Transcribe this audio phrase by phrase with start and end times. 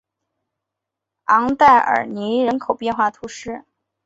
[1.25, 3.65] 昂代尔尼人口变化图示